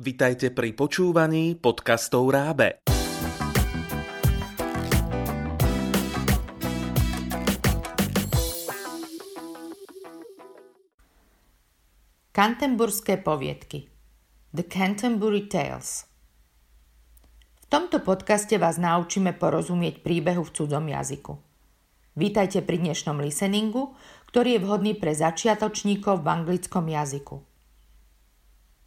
[0.00, 2.80] Vitajte pri počúvaní podcastov Rábe.
[12.32, 13.92] Canterburské poviedky
[14.56, 16.08] The Canterbury Tales
[17.60, 21.36] V tomto podcaste vás naučíme porozumieť príbehu v cudzom jazyku.
[22.16, 23.92] Vítajte pri dnešnom listeningu,
[24.32, 27.49] ktorý je vhodný pre začiatočníkov v anglickom jazyku.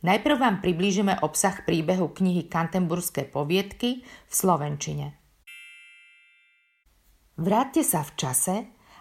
[0.03, 5.15] Najprv vám priblížime obsah príbehu knihy Canterburské poviedky v slovenčine.
[7.39, 8.55] Vráťte sa v čase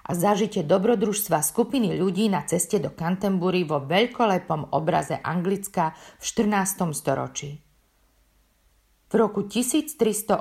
[0.06, 5.90] a zažite dobrodružstva skupiny ľudí na ceste do Canterbury vo veľkolepom obraze Anglicka
[6.22, 6.94] v 14.
[6.94, 7.58] storočí.
[9.10, 10.38] V roku 1387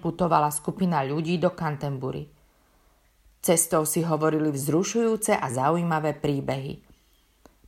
[0.00, 2.32] putovala skupina ľudí do Canterbury.
[3.44, 6.93] Cestou si hovorili vzrušujúce a zaujímavé príbehy.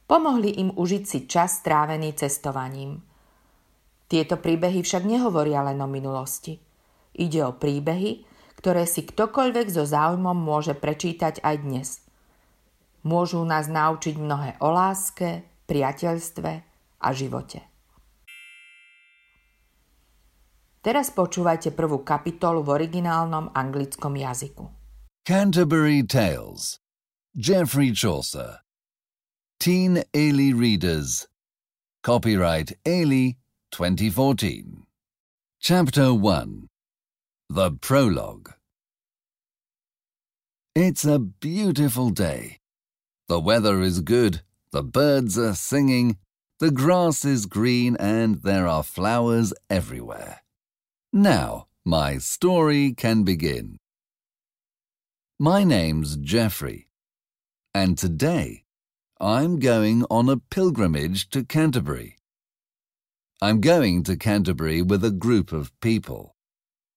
[0.07, 3.03] Pomohli im užiť si čas strávený cestovaním.
[4.07, 6.63] Tieto príbehy však nehovoria len o minulosti.
[7.19, 8.23] Ide o príbehy,
[8.63, 11.89] ktoré si ktokoľvek so záujmom môže prečítať aj dnes.
[13.03, 16.51] Môžu nás naučiť mnohé o láske, priateľstve
[17.03, 17.67] a živote.
[20.87, 24.71] Teraz počúvajte prvú kapitolu v originálnom anglickom jazyku.
[25.27, 26.79] Canterbury Tales
[27.35, 28.66] Geoffrey Chaucer
[29.59, 31.27] Teen ELI Readers.
[32.05, 33.37] Copyright ELI
[33.73, 34.87] 2014
[35.61, 36.69] Chapter 1
[37.49, 38.53] The Prologue.
[40.77, 42.61] It's a beautiful day.
[43.29, 46.19] The weather is good, the birds are singing,
[46.61, 50.43] the grass is green, and there are flowers everywhere.
[51.13, 53.79] Now, my story can begin.
[55.41, 56.89] My name's Geoffrey,
[57.75, 58.66] and today
[59.19, 62.19] I'm going on a pilgrimage to Canterbury.
[63.41, 66.37] I'm going to Canterbury with a group of people.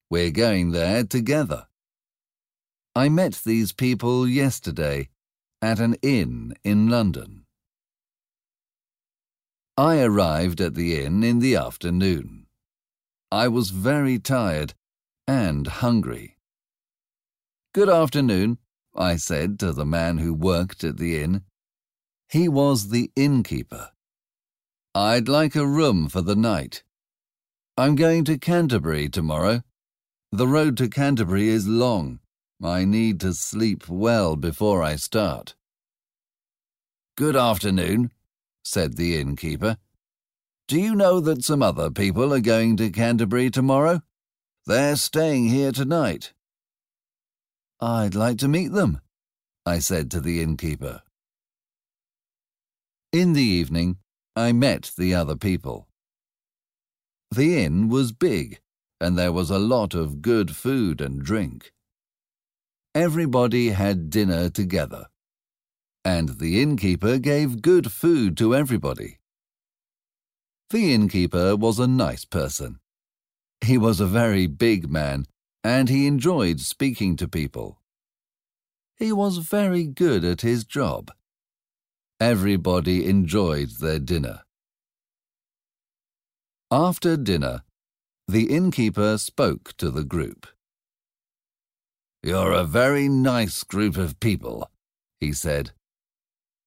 [0.09, 1.67] We're going there together.
[2.94, 5.08] I met these people yesterday
[5.61, 7.45] at an inn in London.
[9.77, 12.48] I arrived at the inn in the afternoon.
[13.32, 14.73] I was very tired
[15.26, 16.36] and hungry.
[17.73, 18.58] Good afternoon,
[18.93, 21.43] I said to the man who worked at the inn.
[22.30, 23.90] He was the innkeeper.
[24.94, 26.84] I'd like a room for the night.
[27.76, 29.64] I'm going to Canterbury tomorrow.
[30.32, 32.20] The road to Canterbury is long.
[32.64, 35.56] I need to sleep well before I start.
[37.17, 38.12] Good afternoon,
[38.64, 39.78] said the innkeeper.
[40.67, 44.04] Do you know that some other people are going to Canterbury tomorrow?
[44.67, 46.34] They're staying here tonight.
[47.82, 49.02] I'd like to meet them,
[49.66, 51.02] I said to the innkeeper.
[53.11, 53.97] In the evening,
[54.36, 55.87] I met the other people.
[57.31, 58.59] The inn was big
[59.02, 61.71] and there was a lot of good food and drink.
[62.93, 65.05] Everybody had dinner together,
[66.03, 69.19] and the innkeeper gave good food to everybody.
[70.69, 72.80] The innkeeper was a nice person.
[73.61, 75.25] He was a very big man,
[75.64, 77.81] and he enjoyed speaking to people.
[78.98, 81.11] He was very good at his job.
[82.21, 84.41] Everybody enjoyed their dinner.
[86.69, 87.63] After dinner,
[88.27, 90.45] the innkeeper spoke to the group.
[92.21, 94.69] You're a very nice group of people,
[95.21, 95.71] he said.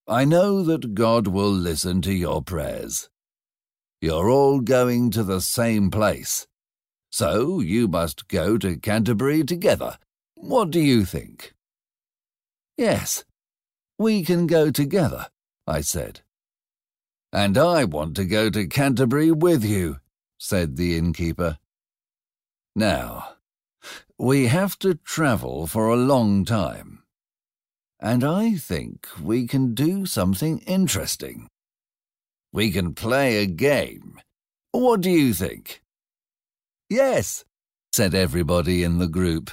[0.08, 3.10] I know that God will listen to your prayers.
[4.00, 6.46] You're all going to the same place,
[7.10, 9.98] so you must go to Canterbury together.
[10.34, 11.52] What do you think?
[12.76, 13.24] Yes,
[13.98, 15.28] we can go together,
[15.67, 16.21] I said.
[17.33, 20.00] And I want to go to Canterbury with you,
[20.39, 21.59] said the innkeeper.
[22.75, 23.37] Now,
[24.19, 27.03] we have to travel for a long time,
[28.00, 31.49] and I think we can do something interesting.
[32.53, 34.21] We can play a game.
[34.73, 35.82] What do you think?
[36.91, 37.44] Yes,
[37.93, 39.50] said everybody in the group.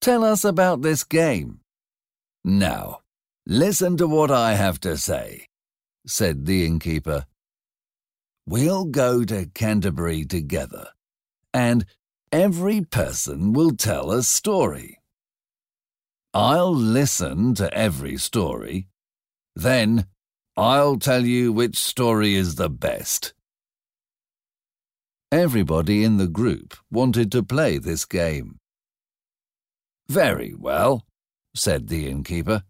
[0.00, 1.60] Tell us about this game.
[2.44, 3.00] Now,
[3.46, 5.48] listen to what I have to say,
[6.06, 7.26] said the innkeeper.
[8.46, 10.88] We'll go to Canterbury together,
[11.52, 11.86] and
[12.32, 15.00] every person will tell a story.
[16.32, 18.88] I'll listen to every story.
[19.54, 20.06] Then
[20.56, 23.34] I'll tell you which story is the best.
[25.30, 28.58] Everybody in the group wanted to play this game.
[30.08, 31.06] Very well,
[31.54, 32.62] said the innkeeper.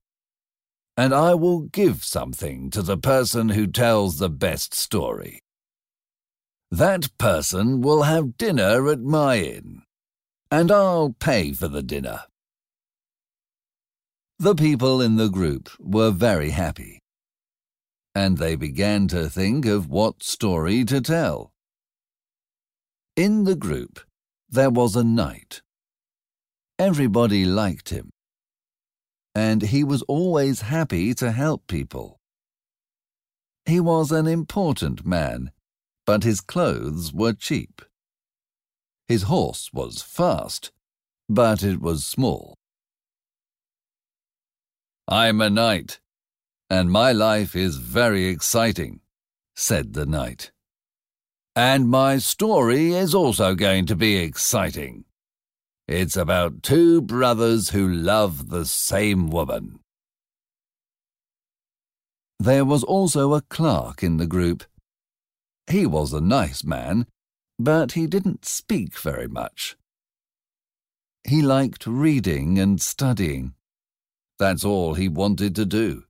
[0.97, 5.41] And I will give something to the person who tells the best story.
[6.71, 9.83] That person will have dinner at my inn,
[10.51, 12.23] and I'll pay for the dinner.
[14.39, 17.01] The people in the group were very happy,
[18.15, 21.53] and they began to think of what story to tell.
[23.17, 24.01] In the group,
[24.49, 25.63] there was a knight.
[26.79, 28.11] Everybody liked him,
[29.35, 32.21] and he was always happy to help people.
[33.67, 35.51] He was an important man,
[36.07, 37.83] but his clothes were cheap.
[39.09, 40.71] His horse was fast,
[41.29, 42.55] but it was small.
[45.09, 46.01] I'm a knight,
[46.71, 49.01] and my life is very exciting,
[49.55, 50.53] said the knight.
[51.57, 55.05] And my story is also going to be exciting.
[55.87, 59.81] It's about two brothers who love the same woman.
[62.39, 64.65] There was also a clerk in the group.
[65.71, 67.07] He was a nice man,
[67.59, 69.77] but he didn't speak very much.
[71.23, 73.55] He liked reading and studying.
[74.39, 76.05] That's all he wanted to do.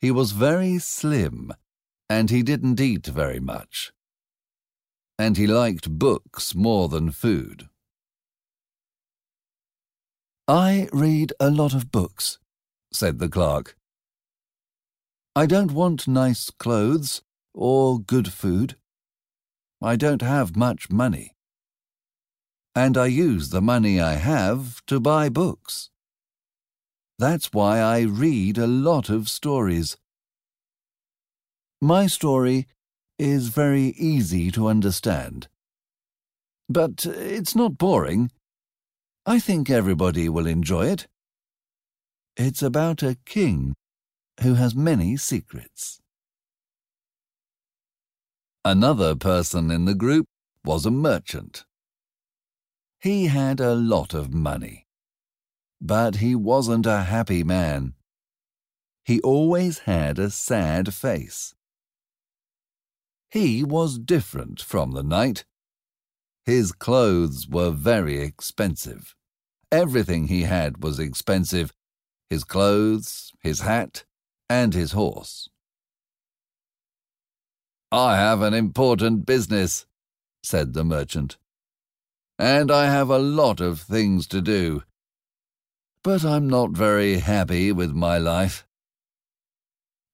[0.00, 1.52] He was very slim,
[2.10, 3.92] and he didn't eat very much.
[5.18, 7.68] And he liked books more than food.
[10.48, 12.38] I read a lot of books,
[12.92, 13.76] said the clerk.
[15.34, 17.22] I don't want nice clothes
[17.52, 18.76] or good food.
[19.82, 21.34] I don't have much money.
[22.76, 25.90] And I use the money I have to buy books.
[27.18, 29.96] That's why I read a lot of stories.
[31.80, 32.68] My story
[33.18, 35.48] is very easy to understand.
[36.68, 38.30] But it's not boring.
[39.28, 41.08] I think everybody will enjoy it.
[42.36, 43.74] It's about a king
[44.40, 45.98] who has many secrets.
[48.64, 50.26] Another person in the group
[50.64, 51.64] was a merchant.
[53.00, 54.86] He had a lot of money.
[55.80, 57.94] But he wasn't a happy man.
[59.04, 61.52] He always had a sad face.
[63.32, 65.44] He was different from the knight.
[66.44, 69.15] His clothes were very expensive.
[69.72, 71.72] Everything he had was expensive
[72.28, 74.04] his clothes, his hat,
[74.50, 75.48] and his horse.
[77.92, 79.86] I have an important business,
[80.42, 81.36] said the merchant,
[82.38, 84.82] and I have a lot of things to do
[86.06, 88.64] but I'm not very happy with my life.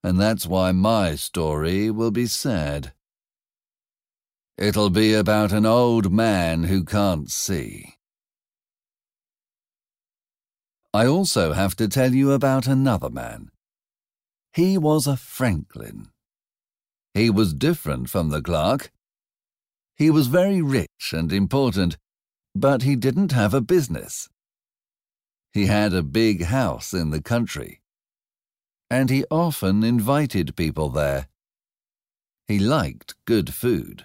[0.03, 2.95] And that's why my story will be sad.
[4.57, 7.97] It'll be about an old man who can't see.
[10.95, 13.51] I also have to tell you about another man.
[14.53, 16.09] He was a Franklin.
[17.15, 18.93] He was different from the clerk.
[19.97, 21.97] He was very rich and important,
[22.55, 24.29] but he didn't have a business.
[25.55, 27.81] He had a big house in the country,
[28.91, 31.29] and he often invited people there.
[32.47, 34.05] He liked good food.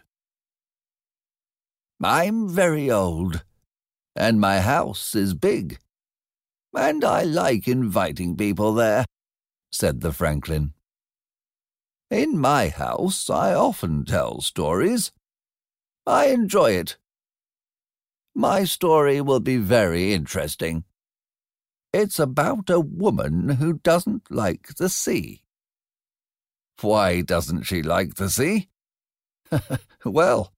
[2.02, 3.44] I'm very old,
[4.16, 5.80] and my house is big,
[6.78, 9.06] and I like inviting people there,
[9.72, 10.74] said the Franklin.
[12.12, 15.12] In my house, I often tell stories.
[16.06, 16.98] I enjoy it.
[18.36, 20.84] My story will be very interesting.
[21.92, 25.42] It's about a woman who doesn't like the sea.
[26.82, 28.70] Why doesn't she like the sea?
[30.06, 30.54] well,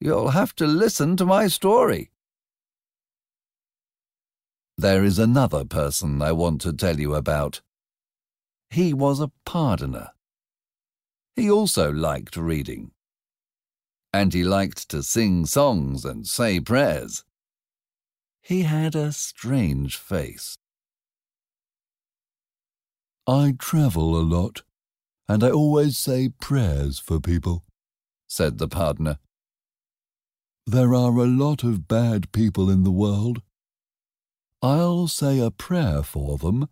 [0.00, 2.10] you'll have to listen to my story.
[4.80, 7.60] There is another person I want to tell you about.
[8.70, 10.12] He was a pardoner.
[11.36, 12.92] He also liked reading.
[14.14, 17.24] And he liked to sing songs and say prayers.
[18.40, 20.56] He had a strange face.
[23.26, 24.62] I travel a lot,
[25.28, 27.64] and I always say prayers for people,
[28.28, 29.18] said the pardoner.
[30.66, 33.42] There are a lot of bad people in the world.
[34.62, 36.68] I'll say a prayer for them,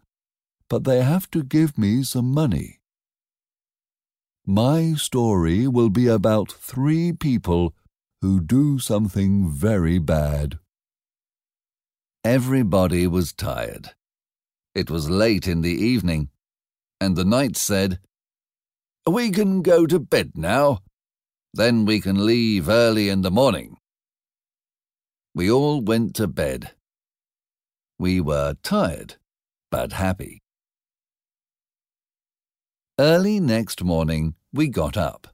[0.69, 2.81] but they have to give me some money.
[4.47, 7.75] My story will be about three people
[8.21, 10.59] who do something very bad.
[12.25, 13.91] Everybody was tired.
[14.75, 16.29] It was late in the evening,
[17.01, 18.01] and the knight said,
[19.09, 20.81] We can go to bed now.
[21.55, 23.79] Then we can leave early in the morning.
[25.35, 26.73] We all went to bed.
[27.99, 29.17] We were tired,
[29.71, 30.43] but happy.
[32.99, 35.29] Early next morning, we got up.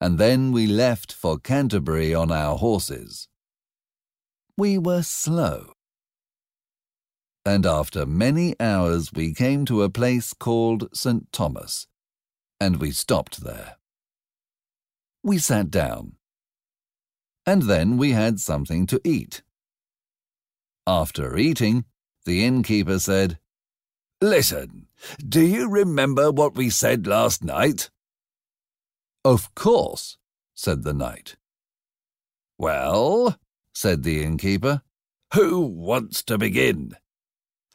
[0.00, 3.28] and then we left for Canterbury on our horses.
[4.56, 5.72] We were slow.
[7.44, 11.32] And after many hours we came to a place called St.
[11.32, 11.86] Thomas,
[12.60, 13.76] and we stopped there.
[15.22, 16.12] We sat down.
[17.46, 19.42] And then we had something to eat.
[20.88, 21.84] After eating,
[22.24, 23.38] the innkeeper said,
[24.22, 24.86] Listen,
[25.18, 27.90] do you remember what we said last night?
[29.22, 30.16] Of course,
[30.54, 31.36] said the knight.
[32.56, 33.38] Well,
[33.74, 34.80] said the innkeeper,
[35.34, 36.96] who wants to begin?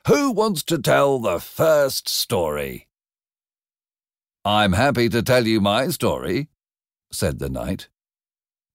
[0.08, 2.88] Who wants to tell the first story?
[4.44, 6.48] I'm happy to tell you my story,
[7.12, 7.90] said the knight.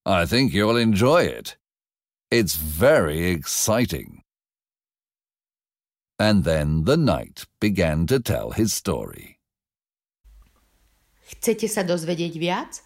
[0.06, 1.56] I think you'll enjoy it.
[2.30, 4.17] It's very exciting.
[6.18, 9.38] And then the knight began to tell his story.
[11.30, 12.82] Chcete sa dozvedieť viac?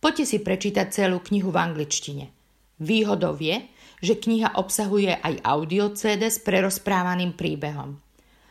[0.00, 2.32] Poďte si prečítať celú knihu v angličtine.
[2.80, 3.68] Výhodou je,
[4.00, 8.00] že kniha obsahuje aj audio CD s prerozprávaným príbehom.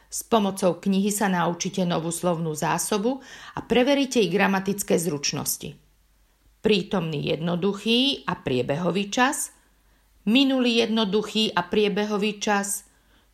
[0.06, 3.26] S pomocou knihy sa naučíte novú slovnú zásobu
[3.58, 5.74] a preveríte ich gramatické zručnosti.
[6.62, 9.50] Prítomný jednoduchý a priebehový čas,
[10.30, 12.86] minulý jednoduchý a priebehový čas,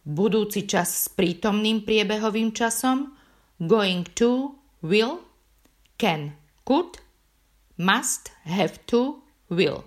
[0.08, 3.12] budúci čas s prítomným priebehovým časom,
[3.60, 5.20] going to, will,
[6.00, 7.04] can, could,
[7.76, 9.20] must, have to,
[9.52, 9.84] will.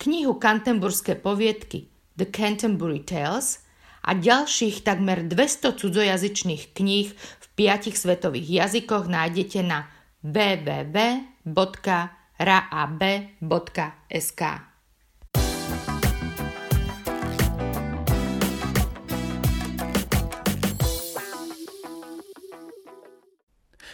[0.00, 3.60] Knihu Canterburské poviedky The Canterbury Tales
[4.02, 9.86] a ďalších takmer 200 cudzojazyčných kníh v piatich svetových jazykoch nájdete na
[10.26, 11.22] www.rab.sk.